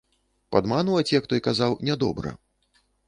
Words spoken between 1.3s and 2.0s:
той казаў,